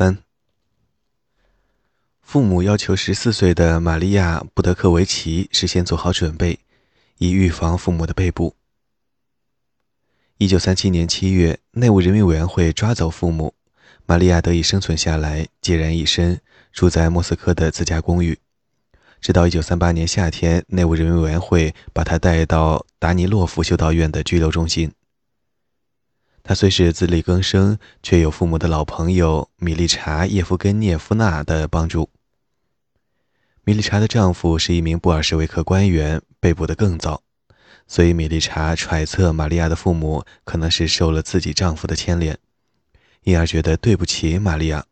[0.00, 0.16] 三，
[2.22, 6.60] 父母要求十四岁的玛利亚·布德克维奇事先做好准备，
[7.18, 8.56] 以预防父母的被捕。
[10.38, 13.52] 一九三七年七月，内务人民委员会抓走父母，
[14.06, 16.40] 玛利亚得以生存下来，孑然一身，
[16.72, 18.38] 住在莫斯科的自家公寓。
[19.20, 24.94] 直到一九三八年夏天，内务人民委员会把他带到达尼洛夫修道院的拘留中心。
[26.42, 32.10] 他虽是自力更生，却有父母的老朋友米利查叶夫根涅夫娜的帮助。
[33.62, 37.22] 米利查的丈夫是一名布尔什维克官员，被捕得更早，
[37.86, 42.36] 所以米利查揣测玛利亚的父母可能是受了自己丈夫的牵连，
[43.22, 44.86] 因而觉得对不起玛利亚。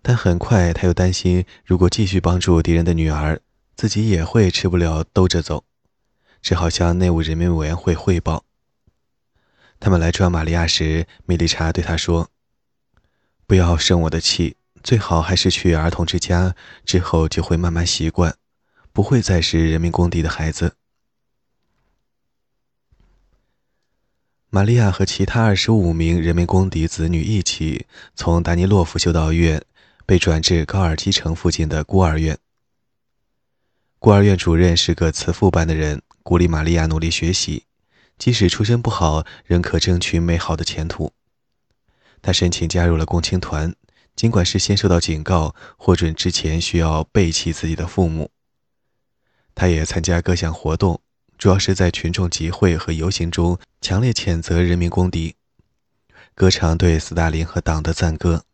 [0.00, 3.40] 但很快他又担心，如果继续帮助敌人的女儿，
[3.76, 5.64] 自己也会吃不了兜着走，
[6.40, 8.44] 只好向内务人民委员会汇报。
[9.80, 12.30] 他们来抓玛利亚时，米利查对他说
[13.46, 18.36] ：“不要生我的气，最好还是去儿童之家，之后就会慢慢习惯，
[18.92, 20.74] 不会再是人民公敌的孩子。”
[24.50, 29.62] 玛利亚和其他二十五名人民公敌子女一起从达尼洛夫修道院
[30.06, 32.36] 被转至高尔基城附近的孤儿院。
[33.98, 37.67] 孤儿院主任是个慈父般的人，鼓励玛利亚努力学习。
[38.18, 41.12] 即使出身不好，仍可争取美好的前途。
[42.20, 43.74] 他申请加入了共青团，
[44.16, 48.30] 尽管事先受到警告，获准之前需要背弃自己的父母。
[49.54, 51.00] 他也参加各项活动，
[51.38, 55.36] 主要是在群众集会和游行中强烈谴责人民公敌，
[56.34, 58.44] 歌唱对斯大林和党的赞歌。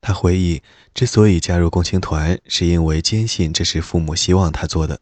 [0.00, 0.62] 他回忆，
[0.94, 5.00] 之所以加入共青团，是因为坚信这是父母希望他做的。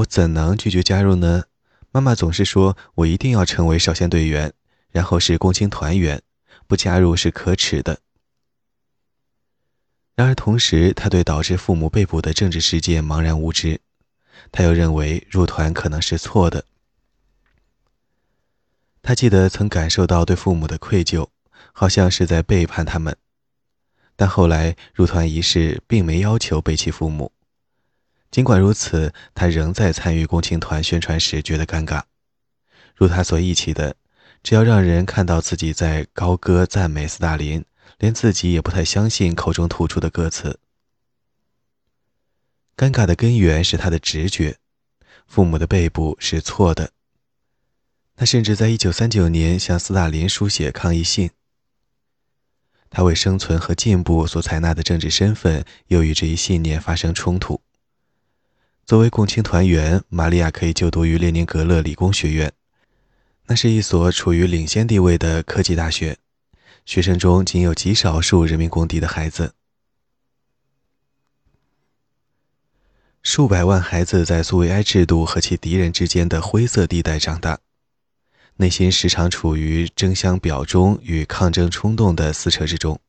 [0.00, 1.44] 我怎能拒绝加入呢？
[1.90, 4.52] 妈妈总是说我一定要成为少先队员，
[4.90, 6.22] 然后是共青团员，
[6.66, 7.98] 不加入是可耻的。
[10.14, 13.80] 然而，同时他对导致父母被捕的政治事件茫然无知，
[14.52, 16.64] 他又认为入团可能是错的。
[19.02, 21.28] 他记得曾感受到对父母的愧疚，
[21.72, 23.16] 好像是在背叛他们，
[24.14, 27.32] 但后来入团仪式并没要求背弃父母。
[28.30, 32.02] 尽管如此，他仍在参与共青团宣传时觉得尴尬。
[32.94, 33.96] 如他所忆起的，
[34.42, 37.64] 只要让人看到自己在高歌赞美斯大林，
[37.98, 40.60] 连自己也不太相信口中吐出的歌词。
[42.76, 44.58] 尴尬的根源是他的直觉：
[45.26, 46.92] 父母的背部是错的。
[48.14, 51.30] 他甚至在1939年向斯大林书写抗议信。
[52.90, 57.60] 他为生存和进步所采纳的政治身份，又与这一信念发生冲突。
[58.90, 62.52] 作为共青团员，玛利亚可以就读于列宁格勒理工学院，
[63.46, 66.18] 那是一所处于领先地位的科技大学，
[66.84, 69.54] 学生中仅有极少数人民公敌的孩子。
[73.22, 77.60] 数百万孩子在苏维埃制度和其敌人之间的灰色地带长大，
[78.56, 83.00] 内心时常处于争相表忠与抗争冲动的撕扯之中。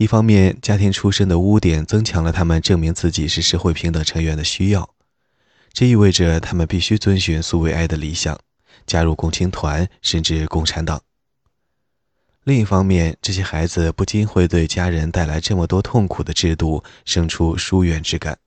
[0.00, 4.94] 一方面，家庭出身的污点增强了他们证明自己是社会平等成员的需要，
[5.74, 8.40] 这意味着他们必须遵循苏维埃的理想，
[8.86, 11.02] 加入共青团甚至共产党。
[12.44, 18.38] 另一方面，这些孩子不禁会对家人带来这么多痛苦的制度生出疏远之感。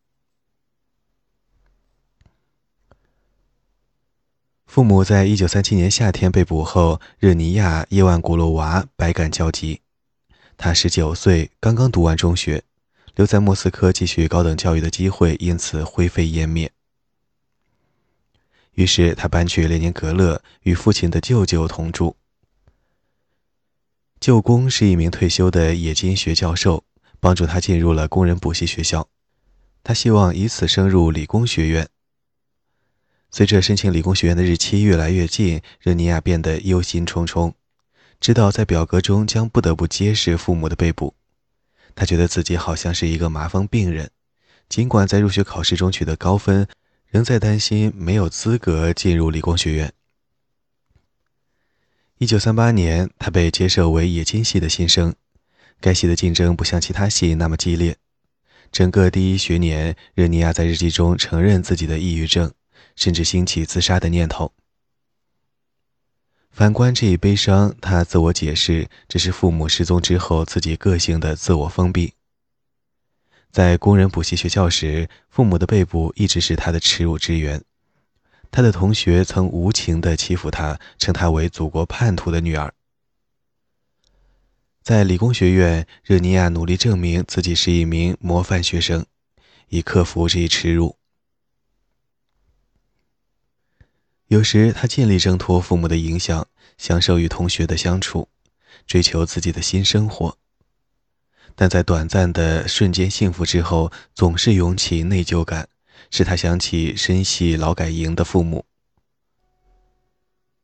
[4.65, 9.81] 父母在一九三七年夏天被捕后，热尼亚·叶万古洛娃百感交集。
[10.57, 12.63] 他十九岁，刚刚读完中学，
[13.15, 16.71] 留在莫斯科继续高等教育的机会因此灰飞烟灭。
[18.73, 22.15] 于是他搬去列宁格勒，与父亲的舅舅同住。
[24.19, 26.85] 舅公是一名退休的冶金学教授，
[27.19, 29.09] 帮助他进入了工人补习学校。
[29.83, 31.89] 他希望以此升入理工学院。
[33.29, 37.53] 随着申请理工学院的日期越来越近，热尼亚变得忧心忡忡。
[38.23, 41.13] 知道在表格中将不得不揭示父母的被捕，
[41.93, 44.11] 他觉得自己好像是一个麻风病人。
[44.69, 46.65] 尽管在入学考试中取得高分，
[47.09, 49.91] 仍在担心没有资格进入理工学院。
[52.17, 55.13] 一九三八年，他被接受为冶金系的新生，
[55.81, 57.97] 该系的竞争不像其他系那么激烈。
[58.71, 62.53] 整个第一学年，热尼亚在日记中承认自己的抑郁症，
[62.95, 64.53] 甚至兴起自杀的念头。
[66.53, 72.13] 反观这一悲伤，他自我解释这是父母失踪之后自己个性的自我封闭。
[73.49, 77.63] 在工人补习学校时，父母的被捕一直是他的耻辱之源。
[78.51, 82.71] 他的同学曾无情地欺负他，称他为祖国叛徒的女儿。
[84.83, 89.03] 在理工学院，热尼亚努力证明自己是一名模范学生，
[89.69, 90.97] 以克服这一耻辱。
[94.33, 96.47] 有时，他尽力挣脱父母的影响，
[96.79, 98.29] 享受与同学的相处，
[98.87, 100.39] 追求自己的新生活。
[101.53, 105.69] 但在短暂的瞬间幸福之后，总是涌起内疚感，
[106.09, 108.65] 使他想起深系劳改营的父母。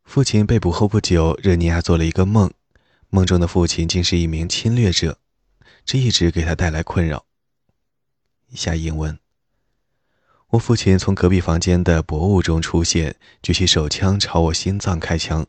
[0.03, 2.51] 父亲被捕后不久，热尼亚做了一个梦。
[3.11, 5.19] 梦中的父亲竟是一名侵略者，
[5.85, 7.23] 这一直给他带来困扰。
[8.51, 9.19] 下英文：
[10.51, 15.45] 我父亲从隔壁房间的薄雾中出现，举起手枪朝我心脏开枪。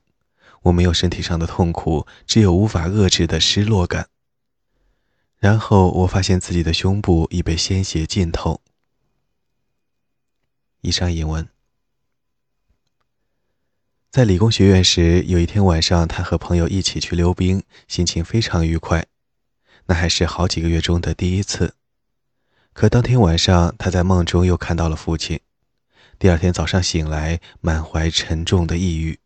[0.64, 4.08] 我没有身体上的痛苦，只有无法遏制的失落感。
[5.38, 8.60] 然后我发现自己的胸部已被鲜血浸透。
[10.82, 11.48] 以上引文。
[14.10, 19.06] 在理工学院时，有一天晚上，他和朋友一起去溜冰，心情非常愉快。
[19.86, 21.74] 那还是好几个月中的第一次。
[22.72, 25.40] 可当天晚上，他在梦中又看到了父亲。
[26.18, 29.18] 第二天早上醒来，满怀沉重的抑郁。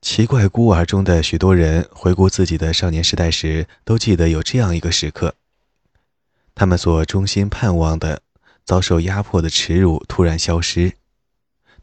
[0.00, 5.34] 奇怪孤儿中的许多人回顾自己的少年时代时，都记得有这样一个时刻：
[6.54, 8.22] 他们所衷心盼望的。
[8.64, 10.94] 遭受压迫的耻辱突然消失，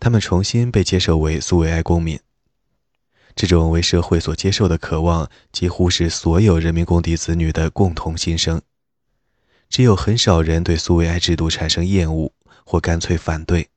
[0.01, 2.19] 他们重新被接受为苏维埃公民。
[3.35, 8.61] 这种为社会所接受的渴望，几乎是所有人民公敌子女的共同心声。
[9.69, 12.31] 只有很少人对苏维埃制度产生厌恶
[12.63, 13.69] 或干脆反对。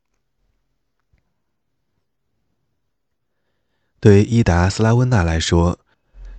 [3.99, 5.79] 对伊达·斯拉温娜来说，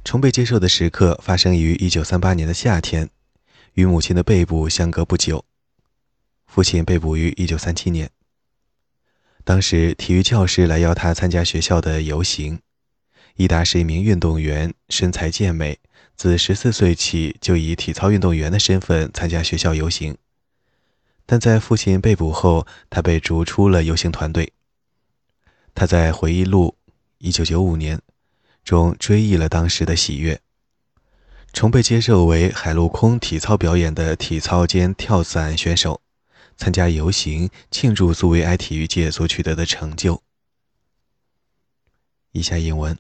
[0.04, 3.10] 重被接受的时刻发生于1938年的夏天，
[3.74, 5.44] 与母亲的被捕相隔不久。
[6.46, 8.12] 父亲被捕于1937年。
[9.44, 12.60] 当时，体育教师来邀他参加学校的游行。
[13.38, 15.80] 伊达是一名运动员，身材健美，
[16.16, 20.18] 自14岁起就以体操运动员的身份参加学校游行。
[21.28, 24.54] 但在父亲被捕后，他被逐出了游行团队。
[25.76, 26.76] 他在回忆录
[27.32, 27.98] 《1995年》
[28.64, 30.42] 中追忆了当时的喜悦，
[31.54, 36.02] 重被接受为海陆空体操表演的体操兼跳伞选手。
[36.58, 40.24] 参加游行庆祝苏维埃体育界所取得的成就。
[42.32, 42.98] 以下英文：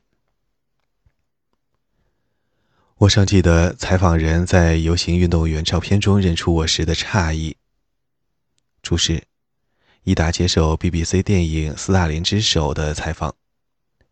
[2.99, 7.55] 我尚记得采访人在游行运动员照片中认出我时的诧异。
[8.81, 9.21] 注释：
[10.03, 13.35] 伊达接受 BBC 电影《斯大林之手》的采访，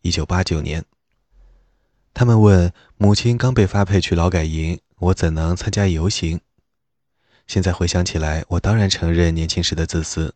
[0.01, 0.85] 一九八九年。
[2.13, 6.39] 他们问母亲刚被发配去劳改营，我怎能参加游行？
[7.47, 10.35] 现在回想起来，我当然承认年轻时的自私。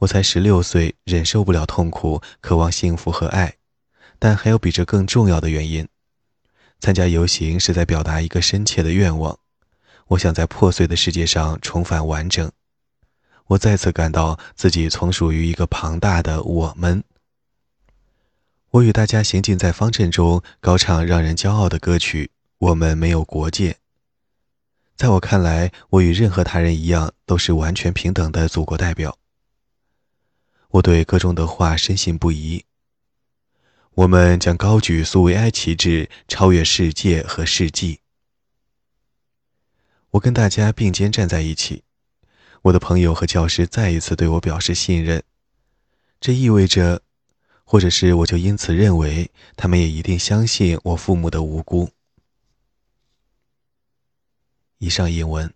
[0.00, 3.54] 我才十六岁，忍受不了痛苦，渴望幸福和爱。
[4.18, 5.88] 但还有比这更重要的原因。
[6.80, 9.38] 参加游行是在表达一个深切的愿望。
[10.08, 12.50] 我想在破碎的世界上重返完整。
[13.46, 17.04] 我再次感到自己从属于一个庞大的我们。
[18.70, 22.30] 我与大家行进在方阵中，高唱让人骄傲的歌曲。
[22.58, 23.78] 我们没有国界。
[24.96, 29.16] 在我看来，我与任何他人一样，都是完全平等的祖国代表。
[30.68, 32.64] 我对歌中的话深信不疑。
[34.00, 38.00] 我们将高举苏维埃旗帜，超越世界和世纪。
[40.12, 41.84] 我跟大家并肩站在一起。
[42.62, 45.22] 我的朋友和教师再一次对我表示信任。
[46.18, 47.02] 这意味着，
[47.62, 51.90] 或者是我就因此认为，他们也一定相信我父母的无辜。
[54.78, 55.52] 以上引文。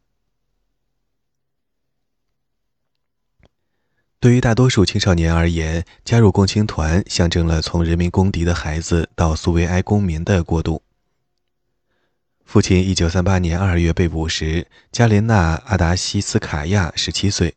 [4.24, 10.80] 对于大多数青少年而言，加入共青团象征了从人民公敌的孩子到苏维埃公民的过渡。
[12.42, 17.56] 父亲1938年2月被捕时，加琳娜·阿达西斯卡娅17岁。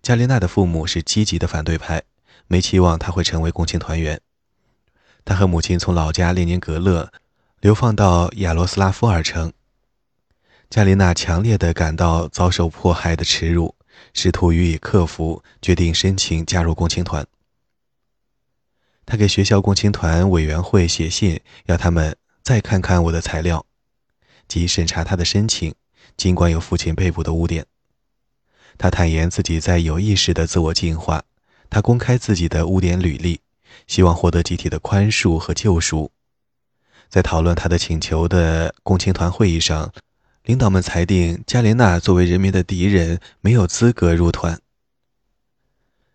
[0.00, 2.04] 加琳娜的父母是积极的反对派，
[2.46, 4.18] 没期望他会成为共青团员。
[5.26, 7.12] 他和母亲从老家列宁格勒
[7.60, 9.52] 流放到亚罗斯拉夫尔城。
[10.70, 13.75] 加琳娜强烈的感到遭受迫害的耻辱，
[14.16, 17.26] 试图予以克服，决定申请加入共青团。
[19.04, 23.66] 他给学校共青团委员会写信，要他们再看看我的材料，
[24.48, 25.74] 即审查他的申请。
[26.16, 27.66] 尽管有父亲被捕的污点，
[28.78, 31.22] 他坦言自己在有意识的自我净化。
[31.68, 33.40] 他公开自己的污点履历，
[33.86, 36.10] 希望获得集体的宽恕和救赎。
[37.10, 39.92] 在讨论他的请求的共青团会议上。
[40.46, 44.60] 领导们裁定，加琳娜作为人民的敌人，没有资格入团。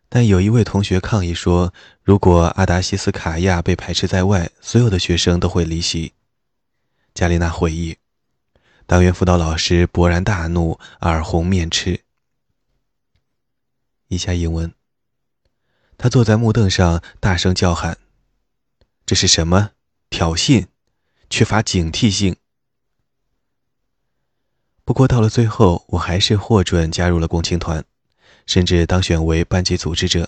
[0.07, 6.13] 但有一位同学抗议说，如果阿达西斯卡亚被排斥在外，所有的学生都会离席。
[7.13, 7.97] 加丽娜回忆，
[8.85, 11.99] 党员辅导老师勃然大怒，耳红面赤。
[14.07, 14.73] 以下英文。
[15.97, 17.97] 他坐在木凳上，大声叫喊
[19.05, 19.71] ：“这是什么？
[20.09, 20.67] 挑衅！
[21.29, 22.37] 缺乏警惕性！”
[24.91, 27.85] 不过到了最后，我还是获准加入了共青团。
[28.45, 30.27] 甚至当选为班级组织者，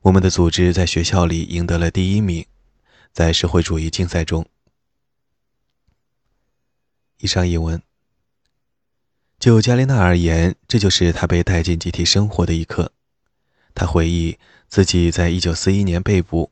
[0.00, 2.46] 我们的组织在学校里赢得了第一名，
[3.12, 4.46] 在社会主义竞赛中。
[7.18, 7.82] 以上译文。
[9.38, 12.92] 就加琳娜而言，这就是她被带进集体生活的一刻。
[13.74, 14.38] 她回忆
[14.68, 16.50] 自己在一九四一年被捕，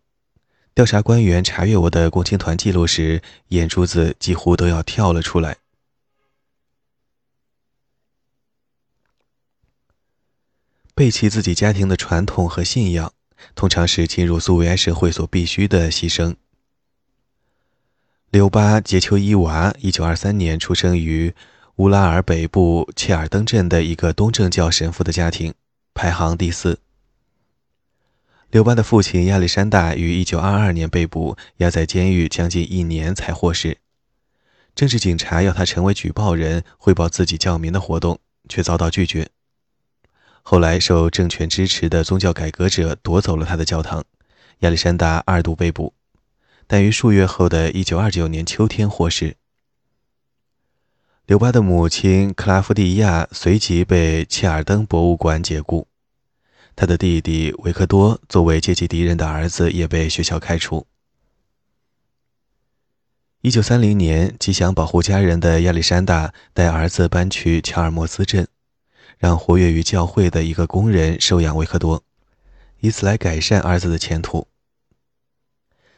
[0.74, 5.56] 调查官员查阅我的共青团记录时，眼珠子几乎都要跳了出来。
[10.98, 13.12] 背弃自己家庭的传统和信仰，
[13.54, 16.34] 通常是进入苏维埃社会所必须的牺牲。
[18.30, 21.32] 柳巴·杰丘伊娃，一九二三年出生于
[21.76, 25.54] 乌拉尔北部切尔登镇的一个东正教神父的家庭，
[25.94, 26.80] 排行第四。
[28.50, 33.78] 柳巴的父亲亚历山大于一九二二年被捕，押在监狱将近一年才获释。
[34.74, 39.28] 政治警察要他成为举报人，汇报自己教民的活动，却遭到拒绝。
[40.50, 44.02] 后来，受政权支持的宗教改革者夺走了他的教堂，
[44.60, 45.92] 亚历山大二度被捕，
[46.66, 49.36] 但于数月后的一九二九年秋天获释。
[51.26, 55.86] 刘巴的母亲克拉夫蒂亚随即被切尔登博物馆解雇，
[56.74, 60.86] 他的弟弟维克多作为阶级敌人的儿子也被学校开除。
[63.42, 68.48] 一九三零年，极想保护家人的亚历山大带儿子搬去乔尔莫斯镇。
[69.18, 72.02] 让活跃于教会的一个工人收养维克多，
[72.80, 74.46] 以此来改善儿子的前途。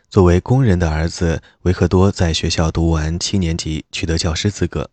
[0.09, 4.91] 作为工人的儿子，维克多在学校读完七年级，取得教师资格。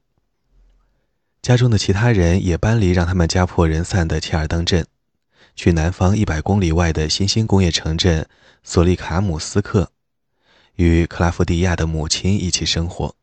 [1.42, 4.86] 家中的其他人也搬离让他们家破人散的切尔登镇，
[5.56, 8.28] 去南方一百公里外的新兴工业城镇
[8.64, 9.92] 索利卡姆斯克，
[10.76, 13.17] 与克拉夫蒂亚的母亲一起生活。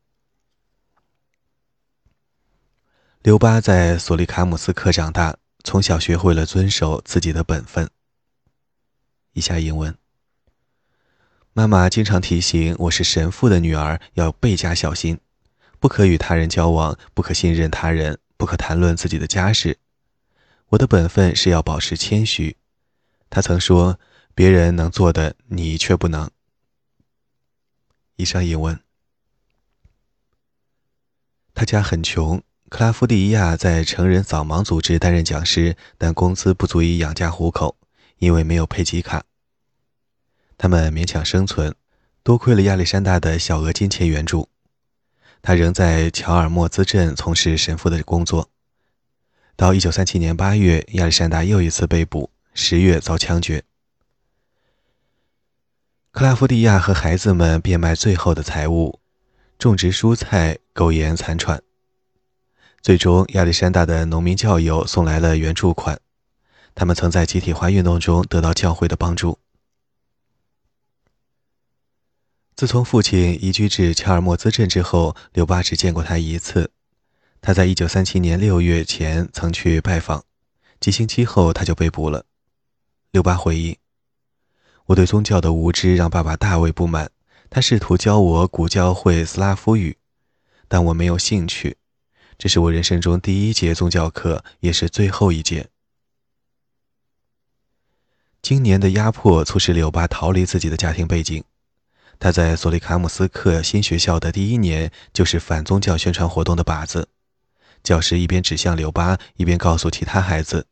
[3.25, 7.89] 刘巴在索利卡姆斯克长大，从小学会了遵守自己的本分。
[9.33, 9.97] 以下英文。
[11.55, 15.19] 妈妈经常提醒我是神父的女儿，要倍加小心，
[15.81, 19.79] 不可与他人交往，不可信任他人，不可谈论自己的家事。
[20.69, 22.59] 我的本分是要保持谦虚。
[23.31, 23.99] 他曾说
[24.37, 26.31] ：“别人能做的，你却不能。”
[28.17, 28.79] 以上英文。
[31.55, 32.43] 他家很穷。
[32.75, 37.77] 克拉夫蒂亚在成人扫盲组织担任讲师，但工资不足以养家糊口，
[38.19, 39.23] 因为没有配给卡。
[40.59, 41.73] 他们勉强生存，
[42.25, 44.49] 多亏了亚历山大的小额金钱援助。
[45.41, 48.51] 他仍在乔尔莫兹镇从事神父的工作。
[49.55, 53.63] 到1937年8月，亚历山大又一次被捕，10月遭枪决。
[56.11, 58.99] 克拉夫蒂亚和孩子们变卖最后的财物，
[59.61, 61.63] 种植蔬菜，苟延残喘。
[62.85, 65.99] 最终，亚历山大的农民教友送来了援助款。
[66.75, 69.39] 他们曾在集体化运动中得到教会的帮助。
[72.55, 76.73] 自从父亲移居至乔尔莫兹镇之后，刘巴只见过他一次。
[77.41, 80.23] 他在1937年6月前曾去拜访，
[80.79, 82.27] 几星期后他就被捕了。
[83.13, 83.79] 刘巴回忆
[84.89, 87.11] ：“我对宗教的无知让爸爸大为不满，
[87.49, 89.97] 他试图教我古教会斯拉夫语，
[90.69, 91.79] 但我没有兴趣。”
[92.37, 95.69] 这是我人生中第一节宗教课，也是最后一节。
[98.43, 101.43] 今年的压迫促使柳巴逃离自己的家庭背景。
[102.19, 107.09] 他在索利卡姆斯克新学校的第一年就是反宗教宣传活动的靶子。
[107.83, 110.67] 教师一边指向柳巴，一边告诉其他孩子，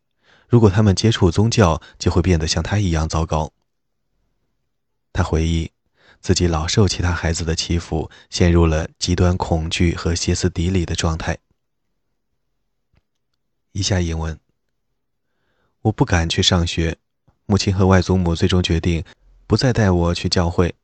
[0.48, 3.52] 如果他们接触宗教，就会变得像他一样糟糕。
[5.12, 5.70] 他回忆。
[6.20, 11.36] 自己老受其他孩子的欺负，陷入了极端恐惧和歇斯底里的状态。
[13.72, 14.38] 以下引文：
[15.82, 16.98] 我不敢去上学，
[17.46, 19.02] 母亲和外祖母最终决定
[19.46, 20.74] 不再带我去教会。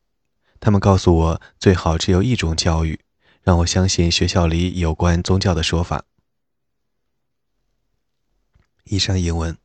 [0.59, 2.99] 他们告诉我，最好只有一种教育，
[3.43, 6.03] 让我相信学校里有关宗教的说法。
[8.85, 9.55] 以上引文。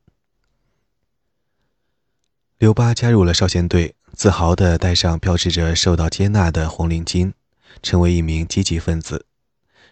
[2.58, 7.32] 刘巴加入了少先队，自豪地戴上标志着受到接纳的红领巾，
[7.82, 9.26] 成为一名积极分子。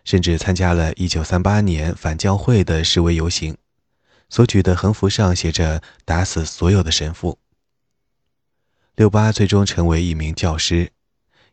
[0.04, 3.56] 甚至参加了1938年反教会的示威游行，
[4.28, 7.38] 所举的横幅上写着“打死所有的神父”。
[8.96, 10.92] 六八最终成为一名教师。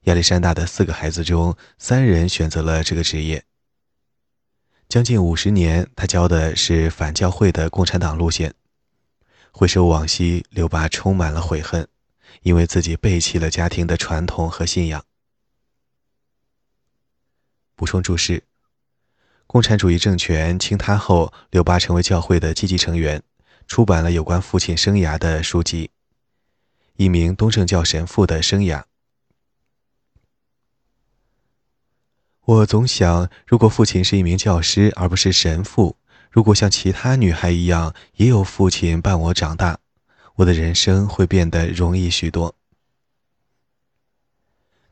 [0.03, 3.43] 亚历山大的四个孩子中，三人选择了这个职业。
[4.87, 8.55] 将近五十年，他教的是反教会的共产党路线。
[9.51, 11.87] 回首往昔，六八充满了悔恨，
[12.43, 15.03] 因为自己背弃了家庭的传统和信仰。
[17.79, 18.43] 补充注释：
[19.48, 23.24] 共产主义政权倾塌后，刘巴成为教会的积极成员，
[23.67, 25.88] 出版了有关父亲生涯的书籍，
[26.98, 28.79] 《一名东正教神父的生涯》。
[32.41, 35.95] 我总想，如果父亲是一名教师而不是神父，
[36.29, 39.79] 如果像其他女孩一样也有父亲伴我长大，
[40.36, 42.53] 我的人生会变得容易许多。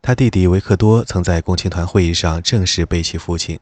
[0.07, 3.59] 他弟弟维克多曾在共青团会议上正式背弃父亲。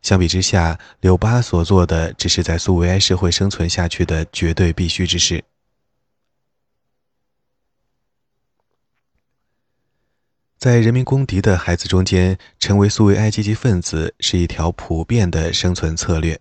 [0.00, 5.42] 相比之下，柳巴所做的只是在苏维埃社会生存下去的绝对必须之事。
[10.56, 16.38] 在人民公敌的孩子中间，成为苏维埃积极分子是一条普遍的生存策略。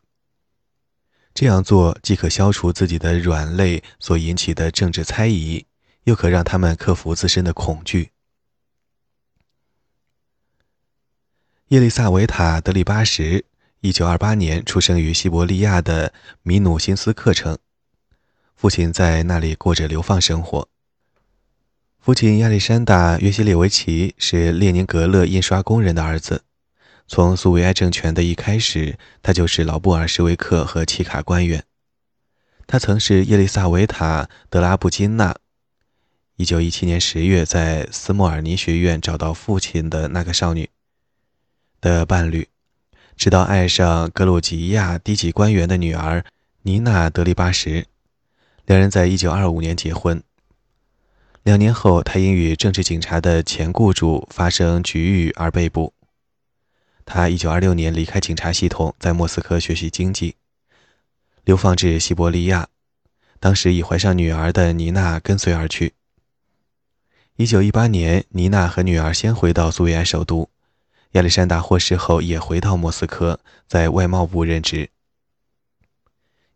[1.33, 5.65] 这样做既可消除自己的软肋所引起的政治猜疑，
[6.03, 8.11] 又可让他们克服自身的恐惧。
[11.71, 13.45] 叶利萨维塔·德里巴什，
[13.79, 16.11] 一九二八年出生于西伯利亚的
[16.43, 17.57] 米努辛斯克城，
[18.57, 20.67] 父亲在那里过着流放生活。
[21.97, 26.43] 父亲亚历山大·约西列维奇是列宁格勒印刷工人的儿子。
[27.07, 31.63] 从苏维埃政权的一开始，他就是老布尔什维克和契卡官员。
[32.67, 35.37] 他曾是叶丽萨维塔·德拉布金娜
[36.35, 40.69] ，1917年10月在斯莫尔尼学院找到父亲的那个少女
[41.81, 42.47] 的伴侣，
[43.17, 46.23] 直到爱上格鲁吉亚低级官员的女儿
[46.61, 47.87] 尼娜·德利巴什。
[48.67, 50.21] 两人在1925年结婚。
[51.41, 55.93] 两年后，他因与政治警察的前雇主发生局域而被捕。
[57.03, 60.35] 他1926年离开警察系统，在莫斯科学习经济，
[61.43, 62.67] 流放至西伯利亚。
[63.39, 65.95] 当时已怀上女儿的妮娜跟随而去。
[67.37, 70.47] 1918年，妮娜和女儿先回到苏维埃首都。
[71.11, 74.89] 亚历山大获释后也回到莫斯科，在外贸部任职。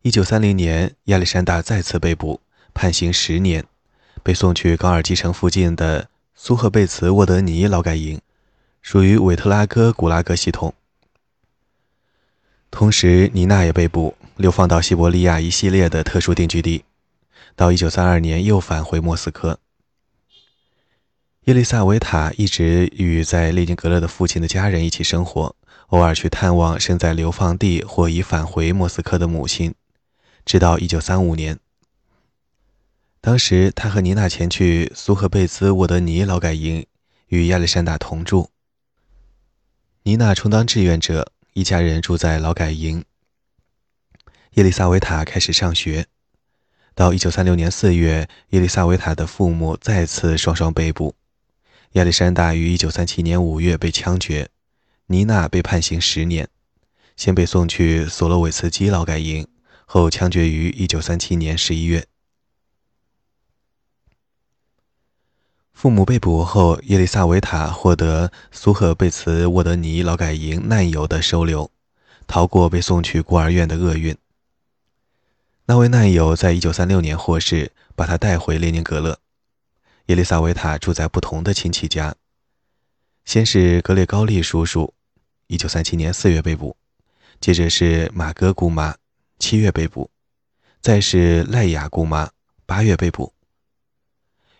[0.04, 2.42] 1930年，亚历山大再次被捕，
[2.74, 3.66] 判刑十年。
[4.24, 8.20] 被送去高尔基城附近的苏赫贝茨沃德尼劳改营，
[8.82, 10.74] 属于韦特拉戈古拉格系统。
[12.72, 16.86] 同时，尼娜也被捕，流放到西伯利亚一系列的特殊定居地。
[17.56, 19.60] 到1932年，又返回莫斯科。
[21.46, 25.56] 叶丽萨维塔一直与在列宁格勒的父亲的家人一起生活，
[25.90, 29.76] 偶尔去探望身在流放地或已返回莫斯科的母亲，
[30.44, 31.60] 直到1935年。
[33.22, 36.88] 当时，他和妮娜前去苏赫贝兹沃德尼劳改营，
[37.28, 38.50] 与亚历山大同住。
[40.02, 43.06] 妮娜充当志愿者，一家人住在劳改营。
[44.54, 46.08] 叶丽萨维塔开始上学。
[46.96, 51.14] 到1936年4月，叶丽萨维塔的父母再次双双被捕。
[51.96, 54.50] 亚历山大于1937年5月被枪决，
[55.06, 56.50] 尼娜被判刑十年，
[57.16, 59.48] 先被送去索洛韦茨基劳改营，
[59.86, 62.06] 后枪决于1937年11月。
[65.72, 71.72] 父母被捕后，叶丽萨维塔获得苏赫贝茨沃德尼劳改营难友的收留，
[72.28, 74.18] 逃过被送去孤儿院的厄运。
[75.68, 79.18] 那位难友在1936年获释，把他带回列宁格勒。
[80.08, 82.16] 叶丽萨维塔住在不同的亲戚家，
[83.24, 84.94] 先是格列高利叔叔
[85.48, 86.76] ，1937年4月被捕；
[87.42, 88.96] 接着是马戈姑妈
[89.40, 90.12] ，7月被捕；
[90.80, 92.30] 再是赖雅姑妈
[92.68, 93.34] ，8月被捕。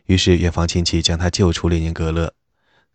[0.06, 2.34] 于是，远房亲戚将他救出列宁格勒，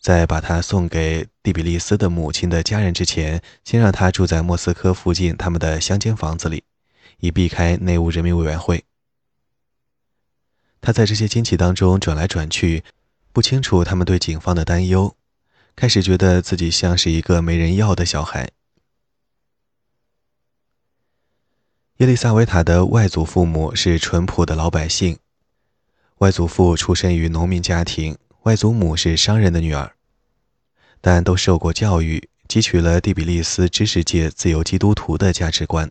[0.00, 6.64] 在把他送给蒂比利斯的母亲的家人之前，先让他住在莫斯科附近他们的乡间房子里，
[7.20, 8.84] 以避开内务人民委员会。
[10.80, 12.84] 他在这些亲戚当中转来转去，
[13.32, 15.14] 不清楚他们对警方的担忧，
[15.76, 18.50] 开始觉得自己像是一个没人要的小孩。
[21.98, 25.18] 耶利萨维塔的外祖父母是淳朴的老百姓。
[26.18, 29.92] 外祖父出身于农民家庭，外祖母是商人的女儿，
[31.02, 35.90] 但都受过教育，汲取了蒂比利斯知识界自由基督徒的价值观。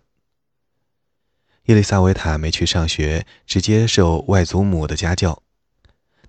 [1.70, 5.44] 伊丽萨维塔没去上学，只接受外祖母的家教。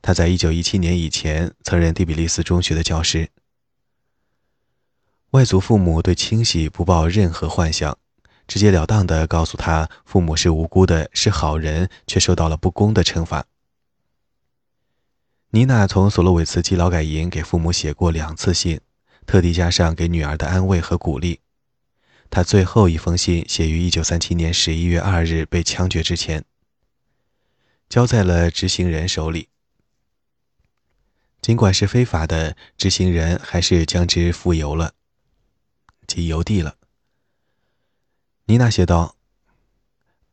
[0.03, 3.31] 他在1917年以前曾任蒂比利斯中学的教师。
[5.31, 7.97] 外祖父母对清洗不抱任何幻想，
[8.47, 13.47] 直截了当地告诉他，父母是无辜的，是好人，却受到了不公的惩罚。
[15.53, 18.79] 妮娜从索洛韦茨基劳改营给父母写过两次信，
[19.25, 21.41] 特地加上给女儿的安慰和鼓励。
[22.31, 26.45] 他最后一封信写于1937年11月2日被枪决之前，
[27.89, 29.49] 交在了执行人手里。
[31.43, 34.93] 尽管是非法的，执行人还是将之付邮了，
[36.07, 36.77] 即邮递了。
[38.45, 39.17] 妮娜写道：“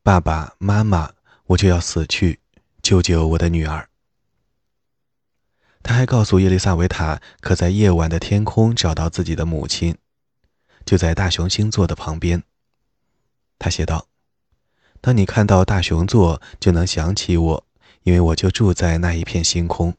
[0.04, 1.14] 爸爸妈妈，
[1.46, 2.42] 我就要死去，
[2.82, 3.90] 救救我的女儿。”
[5.82, 9.98] 他还告诉耶丽萨维塔，可在夜晚的天空找到自己的母亲，
[10.88, 12.42] 就在大熊星座的旁边。
[13.60, 14.08] 他写道
[15.02, 17.66] ：“当你看到大熊座，就能想起我，
[18.04, 19.94] 因为我就住在那一片星空。”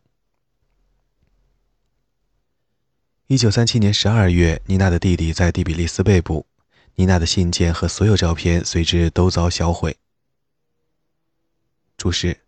[3.28, 6.46] 一九三七年十二月，妮娜的弟弟在蒂比利斯被捕，
[6.94, 9.98] 妮娜的信件和所有照片随之都遭销毁。
[11.98, 12.40] 注释：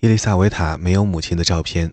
[0.00, 1.92] 伊丽萨维塔没有母亲的照片，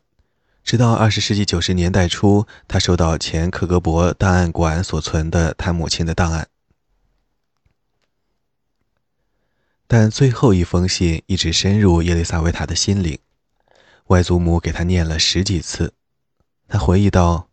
[0.70, 6.48] 直到二十世纪九十年代初，他收到前克格勃档案馆所存的他母亲的档案，
[9.88, 13.18] 但最后一封信一直深入伊丽萨维塔的心灵。
[14.10, 15.96] 外祖母给他念了十几次，
[16.68, 17.50] 他回忆道。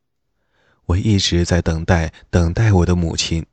[0.84, 3.46] 我一直在等待，等待我的母亲。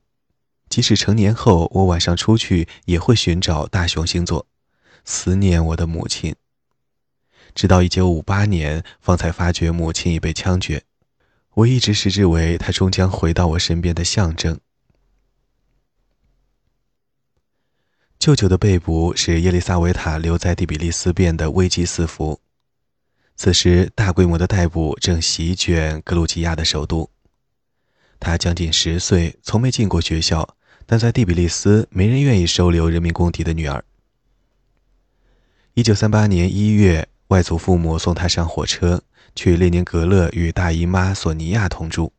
[0.68, 4.46] 即使成年后，我晚上出去也会寻找大熊星座，
[5.06, 6.36] 思念我的母亲。
[7.54, 10.82] 直到1958年，方才发觉母亲已被枪决。
[11.54, 14.58] 我一直视之为她终将回到我身边的象征。
[18.18, 22.40] 舅舅的被捕使耶利萨维塔留在第比利斯变得危机四伏。
[23.36, 27.10] 此时，大规模的逮捕正席卷格鲁吉亚的首都。
[28.18, 33.84] 他将近十岁，从没进过学校，但在第比利斯，没人愿意收留人民公敌的女儿。
[35.74, 39.02] 一九三八年一月，外祖父母送他上火车，
[39.34, 42.12] 去列宁格勒与大姨妈索尼娅同住。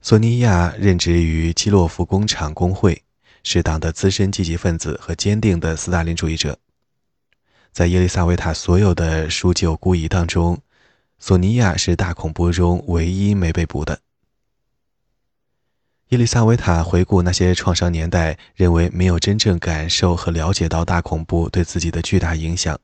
[0.00, 3.02] 索尼娅任职于基洛夫工厂工会，
[3.42, 6.56] 是党的资深积极分子和坚定的斯大林主义者。
[7.72, 10.56] 在耶利萨维塔所有的书旧孤遗当中。
[11.18, 13.98] 索尼娅是大恐怖中唯一没被捕的。
[16.10, 22.78] 伊丽萨维塔回顾那些创伤年代，认为没有真正感受和了解到大恐怖对自己的巨大影响。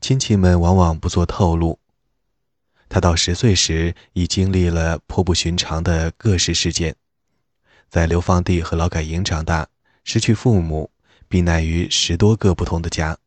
[0.00, 1.78] 亲戚们往往不做透露。
[2.88, 6.94] 他到十岁时已经历了颇不寻常的各式事件，
[7.88, 9.68] 在流放地和劳改营长大，
[10.04, 10.90] 失去父母，
[11.28, 13.18] 避难于十多个不同的家。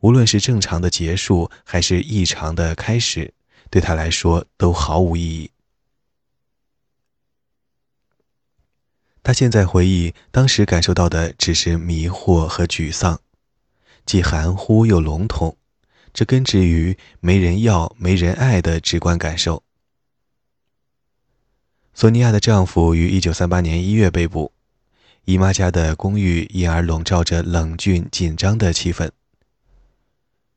[0.00, 3.34] 无论是正常的结束还是异常的开始，
[3.68, 5.50] 对他来说都毫无意义。
[9.22, 13.20] 他现在回忆，当时感受到的只是迷惑和沮丧，
[14.06, 15.56] 既含糊又笼统，
[16.12, 19.62] 这根植于没人要、没人爱的直观感受。
[21.94, 24.52] 索尼娅的丈夫于一九三八年一月被捕，
[25.24, 29.10] 姨妈家的公寓因而笼罩着冷峻紧张的气氛。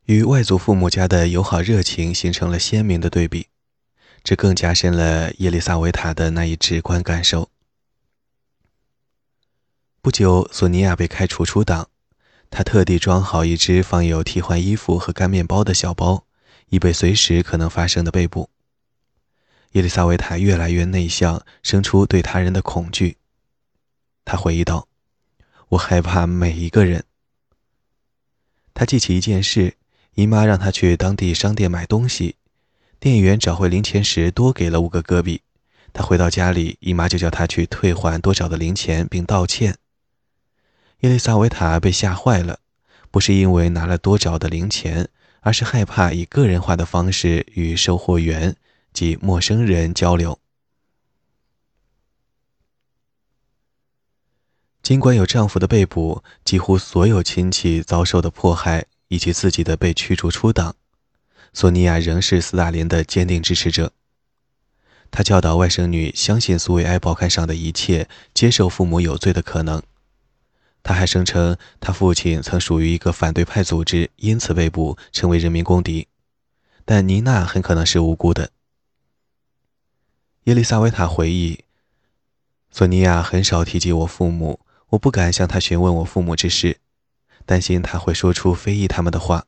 [0.06, 3.48] 与外祖父母家的友好热情形成了鲜明的对比，
[4.24, 7.50] 这更加深了耶利萨维塔的那一直观感受。
[10.02, 11.90] 不久，索尼娅被开除出党，
[12.56, 16.28] 他特地装好一只放有替换衣服和干面包的小包，
[16.70, 18.52] 以备随时可能发生的被捕。
[19.72, 23.18] 耶利萨维塔越来越内向，生出对他人的恐惧。
[24.24, 24.88] 他回忆道
[25.70, 27.06] ：“我害怕每一个人。”
[28.76, 29.78] 他记起一件事。
[30.14, 32.36] 姨妈让他去当地商店买东西，
[33.00, 35.42] 店员找回零钱时多给了五个戈比。
[35.92, 39.76] 他回到家里，姨妈就叫他去退还多找的零钱并道歉。
[41.04, 42.60] 伊丽萨维塔被吓坏了，
[43.12, 45.10] 不是因为拿了多找的零钱，
[45.42, 48.56] 而是害怕以个人化的方式与售货员
[48.94, 50.40] 及陌生人交流。
[54.82, 58.86] 尽管有丈夫的被捕，几乎所有亲戚遭受的迫害。
[59.10, 60.76] 以及自己的被驱逐出党，
[61.54, 63.92] 索尼娅仍是斯大林的坚定支持者。
[65.12, 69.84] 她教导外甥女相信苏维埃报刊上的一切，接受父母有罪的可能。
[70.84, 76.10] 他还声称，他父亲曾属于一个反对派组织，因此被捕，成为人民公敌。
[76.84, 78.52] 但妮娜很可能是无辜的。
[80.44, 81.64] 耶利萨维塔回忆，
[82.70, 86.80] 索尼娅很少提及我父母，我不敢向她询问我父母之事。
[87.46, 89.46] 担心他会说出非议他们的话。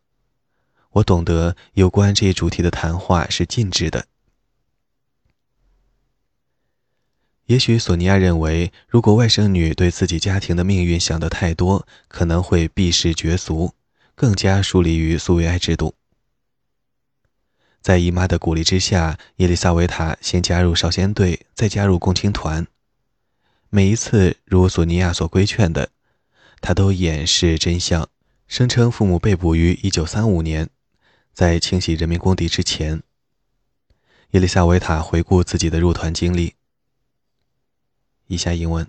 [0.91, 4.07] 我懂得有关这一主题的谈话是禁止的。
[7.45, 13.73] 也许索尼娅认为，如果外甥女对自己家庭的命运想得太多，可能会避世绝俗，
[14.15, 15.93] 更加疏离于苏维埃制度。
[17.81, 22.65] 在姨妈的鼓励之下，伊丽莎维塔先加入少先队，再加入共青团。
[23.69, 25.89] 每一次，如索尼娅所规劝的，
[26.61, 28.09] 她都掩饰真相，
[28.47, 30.69] 声称父母被捕于1935年，
[31.31, 33.03] 在清洗人民公敌之前。
[34.31, 36.55] 伊丽莎维塔回顾自己的入团经历。
[38.27, 38.87] 以下英文：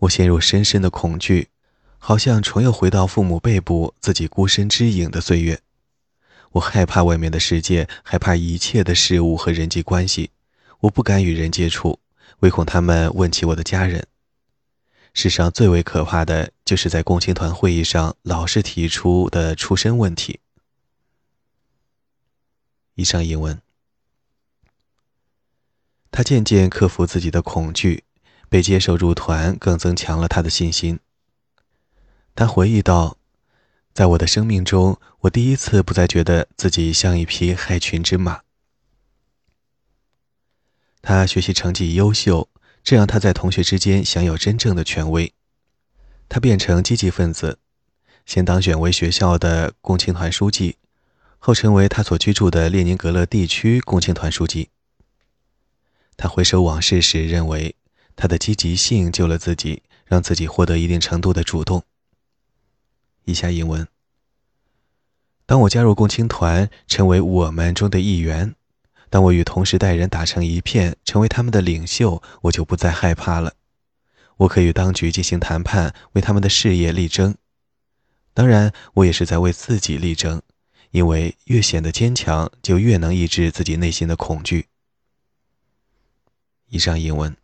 [0.00, 1.48] 我陷入深深的恐惧，
[1.98, 5.60] 好像重又回到父母被捕、自己孤身之影的岁月。
[6.52, 10.30] 我害怕外面的世界，害怕一切的事物和人际关系。
[10.80, 11.98] 我不敢与人接触，
[12.40, 14.06] 唯恐他们问起我的家人。
[15.12, 20.38] 世上最为可怕的就是在共青团会议上老是提出的出身问题。
[22.94, 23.63] 以上英文。
[26.16, 28.04] 他渐渐克服自己的恐惧，
[28.48, 31.00] 被接受入团更增强了他的信心。
[32.36, 33.18] 他回忆道
[33.92, 38.42] ：“在我的生命中，我第一次不再觉得自己像一匹害群之马。”
[41.02, 42.48] 他学习成绩优秀，
[42.84, 45.34] 这让他在同学之间享有真正的权威。
[46.28, 47.58] 他变成积极分子，
[48.24, 50.76] 先当选为学校的共青团书记，
[51.40, 54.68] 后成为他所居住的列宁格勒地区共青团书记。
[56.16, 57.74] 他回首往事时，认为
[58.16, 61.82] 他的积极性救了自己，让自己获得一定程度的主动。
[63.24, 63.86] 以下引文：
[65.46, 68.54] 当我加入共青团，成为我们中的一员；
[69.10, 73.54] 当我与同时代人打成一片，成为他们的领袖，我就不再害怕了。
[74.38, 77.34] 我可与当局进行谈判，为他们的事业力争。
[78.32, 80.42] 当然，我也是在为自己力争，
[80.90, 84.66] 因为越显得坚强，就越能抑制自己内心的恐惧。
[86.74, 87.36] 以上英文。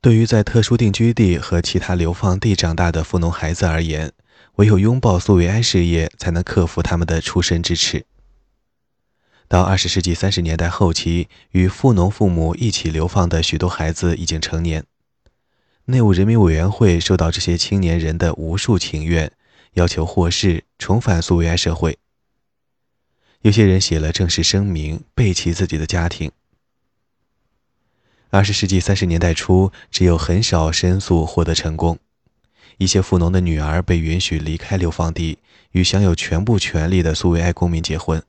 [0.00, 4.12] 对于在特殊定居地和其他流放地长大的富农孩子而言，
[4.54, 8.06] 唯有拥抱苏维埃事业，才能克服他们的出身之耻。
[9.48, 14.84] 到二十世纪三十年代后期，与富农父母一起流放的许多孩子已经成年。
[15.86, 19.32] 内务人民委员会收到这些青年人的无数请愿，
[19.72, 21.98] 要求获释，重返苏维埃社会。
[23.46, 26.32] 有些人写了正式声明，背弃自己的家庭。
[28.30, 31.96] 二十世纪三十年代初，只有很少申诉获得成功。
[32.78, 35.38] 一些富农的女儿被允许离开流放地，
[35.70, 38.20] 与享有全部权利的苏维埃公民结婚。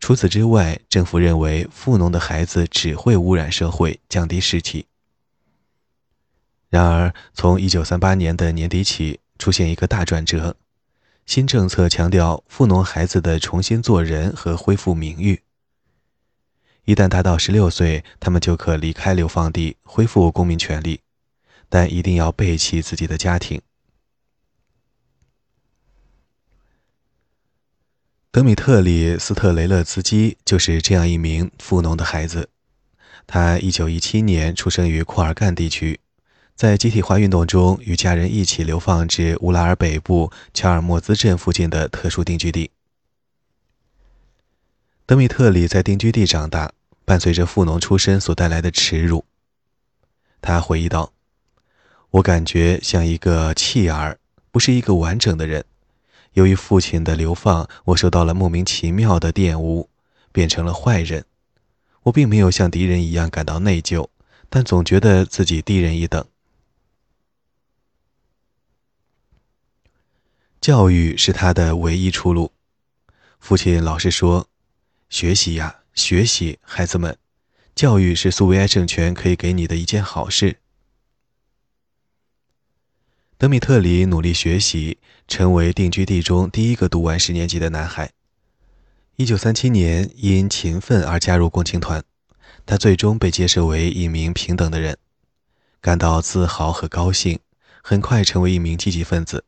[0.00, 4.86] 除此之外，政府认为富农的孩子只会污染社会，降低士气。
[6.70, 10.56] 然而，从一九三八年的年底起，出现一个大转折。
[11.26, 15.42] 新政策强调富农孩子的重新做人和恢复名誉。
[16.84, 21.00] 一旦达到十六岁，他们就可离开流放地，恢复公民权利，
[21.68, 23.60] 但一定要背弃自己的家庭。
[28.30, 32.50] 德米特里·斯特雷勒茨基就是这样一名富农的孩子。
[33.26, 35.98] 他一九一七年出生于库尔干地区。
[36.56, 42.70] 在集体化运动中，与家人一起流放至乌拉尔北部乔尔莫兹镇附近的特殊定居地。
[45.04, 46.72] 德米特里在定居地长大，
[47.04, 49.26] 伴随着富农出身所带来的耻辱。
[50.40, 51.12] 他回忆道
[52.08, 54.18] ：“我感觉像一个弃儿，
[54.50, 55.62] 不是一个完整的人。
[56.32, 59.90] 由于父亲的流放，我受到了莫名其妙的玷污，
[60.32, 61.26] 变成了坏人。
[62.04, 64.08] 我并没有像敌人一样感到内疚，
[64.48, 66.26] 但总觉得自己低人一等。”
[70.66, 72.50] 教育是他的唯一出路。
[73.38, 74.48] 父亲老是说
[75.08, 77.16] ：“学习呀，学习，孩子们，
[77.76, 80.56] 教育是苏维埃政权可以给你的一件好事。”
[83.38, 84.98] 德米特里努力学习，
[85.28, 88.10] 成为定居地中第一个读完十年级的男孩。
[89.14, 92.02] 一九三七年，因勤奋而加入共青团，
[92.66, 94.98] 他最终被接受为一名平等的人，
[95.80, 97.38] 感到自豪和高兴，
[97.80, 99.44] 很快成为一名积极分子。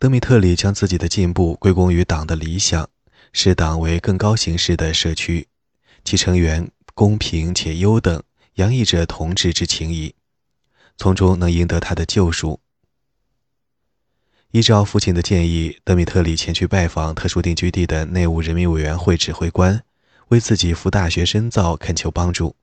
[0.00, 2.88] 德米特里将自己的进步归功于党的理想，
[3.34, 5.46] 视党为更高形式的社区，
[6.02, 8.22] 其成员公平且优等，
[8.54, 10.14] 洋溢着同志之情谊，
[10.96, 12.60] 从中能赢得他的救赎。
[14.52, 19.84] 依照父亲的建议，德米特里前去拜访特殊定居地的内务人民委员会指挥官，
[20.28, 22.56] 为自己赴大学深造恳求帮助。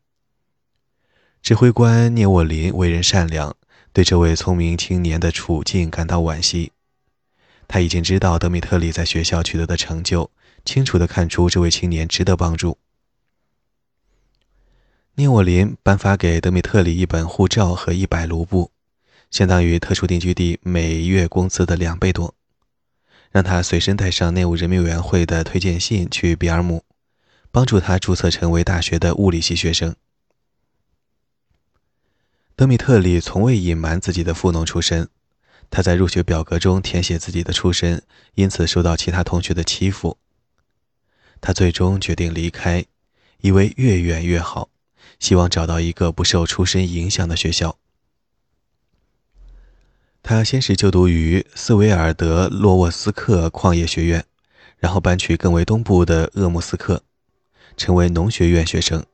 [1.44, 3.56] 指挥官聂沃林为人善良，
[3.94, 6.72] 对这位聪明青年的处境感到惋惜。
[7.68, 10.32] 他已经知道德米特里在学校取得的成就，
[10.64, 12.78] 清楚地看出这位青年值得帮助。
[15.16, 18.72] 聂沃林颁发给德米特里一本护照和一百卢布，
[19.32, 22.36] 相当于特殊定居地每月工资的两倍多，
[23.32, 26.86] 让他随身带上内务人民委员会的推荐信去比尔姆，
[27.52, 29.96] 帮助他注册成为大学的物理系学生。
[32.56, 35.10] 德米特里从未隐瞒自己的富农出身，
[35.70, 38.04] 他在入学表格中填写自己的出身，
[38.36, 40.18] 因此受到其他同学的欺负。
[41.40, 42.86] 他最终决定离开，
[43.42, 44.70] 以为越远越好。
[45.20, 47.78] 希望找到一个不受出身影响的学校。
[50.22, 54.26] 他先是就读于斯维尔德洛沃斯克矿业学院，
[54.78, 57.02] 然后搬去更为东部的鄂木斯克，
[57.76, 59.06] 成为农学院学生。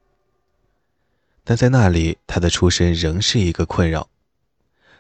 [1.46, 4.10] 但在那里，他的出身仍是一个困扰。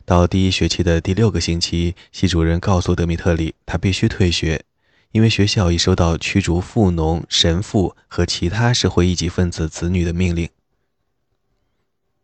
[0.05, 4.65] 到第一学期的第六个星期，系主任告诉德米特里，他必须退学，
[5.11, 10.49] 因为学校已收到驱逐富农、神父和其他社会一级分子子女的命令。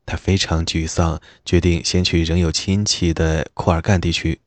[0.05, 4.41] 他非常沮丧，决定先去仍有亲戚的库尔干地区。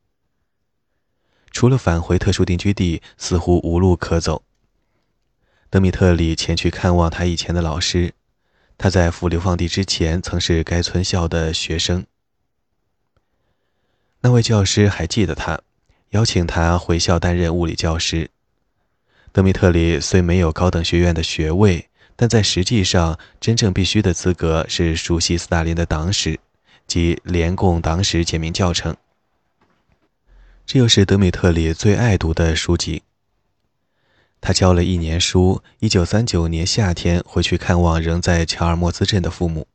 [1.51, 4.43] 除了返回特殊定居地，似乎无路可走。
[5.71, 8.13] 德米特里前去看望他以前的老师，
[8.77, 12.05] 他在赴流放地之前曾是该村校的学生。
[14.23, 15.61] 那位教师还记得他，
[16.11, 18.31] 邀请他回校担任物理教师。
[19.31, 21.89] 德米特里虽没有高等学院的学位。
[22.15, 26.39] 但在实际上，真正必须的资格是熟悉斯大林的党史
[26.87, 28.97] 及联共党史简明教程。
[30.65, 33.03] 这又是德米特里最爱读的书籍。
[34.41, 39.67] 他教了一年书，一九三九年夏天回去看望仍在乔尔莫兹镇的父母。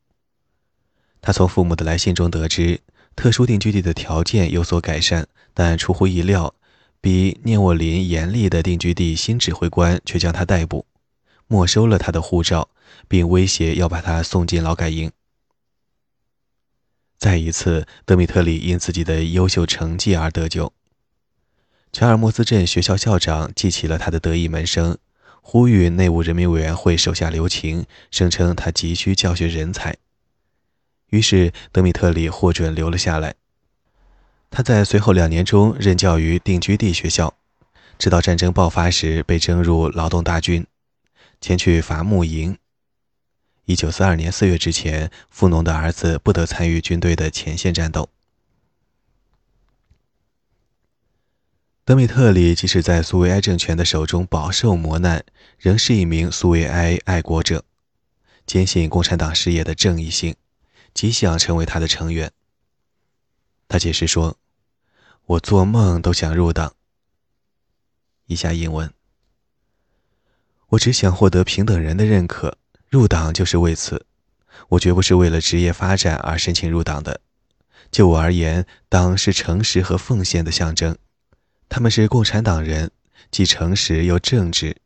[1.19, 2.79] 他从父母的来信中得知，
[3.17, 6.53] 特殊定居地的条件有所改善，但出乎意料，
[7.01, 10.85] 比聂沃林严厉的定居地新指挥官却将他逮捕。
[11.47, 12.69] 没收了他的护照，
[13.07, 15.11] 并威胁要把他送进劳改营。
[17.17, 20.71] 再一次，德米特里因自己的优秀成绩而得救。
[21.91, 24.95] 乔尔莫斯镇学校校长记起了他的得意门生，
[25.41, 29.97] 呼吁内务人民委员会手下留情，声称他急需教学人才。
[31.09, 33.35] 于是，德米特里获准留了下来。
[34.49, 37.33] 他在随后两年中任教于定居地学校，
[37.97, 40.65] 直到战争爆发时被征入劳动大军。
[41.39, 42.57] 前去伐木营。
[43.65, 48.09] 一九四二年四月之前，富农的儿子不得参与军队的前线战斗。
[51.85, 55.23] 德米特里即使在苏维埃政权的手中饱受磨难，
[55.57, 57.63] 仍是一名苏维埃爱国者，
[58.45, 60.35] 坚信共产党事业的正义性，
[60.97, 62.33] 极想成为他的成员。
[63.67, 64.39] 他解释说
[65.27, 66.73] ：“我做梦都想入党。”
[68.25, 68.91] 以下引文。
[70.69, 72.57] 我只想获得平等人的认可，
[72.89, 74.07] 入党就是为此。
[74.69, 77.21] 我绝不是为了职业发展而申请入党的。
[77.91, 80.97] 就我而言，党是诚实和奉献的象征。
[81.69, 82.89] 他们是共产党人，
[83.29, 84.81] 既诚实又正直。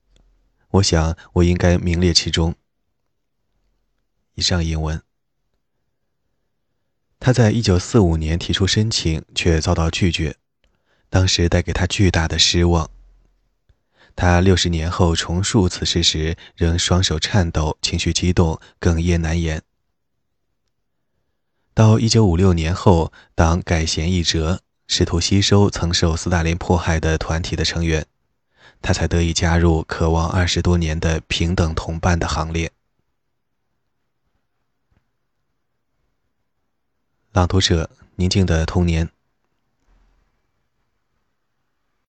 [0.72, 2.54] 我想我应该名列其中。
[4.34, 5.02] 以上引文。
[7.24, 10.36] 他在一九四五年提出申请，却遭到拒绝，
[11.08, 12.90] 当时带给他巨大的失望。
[14.16, 19.62] 他六十年后重述此事时，仍双手颤抖，情绪激动，哽咽难言。
[21.76, 28.04] 到一九五六年后，党改弦易辙，试图吸收曾受斯大林迫害的团体的成员，
[28.82, 32.72] 他才得以加入渴望二十多年的平等同伴的行列。
[37.34, 39.10] 朗读者：宁静的童年。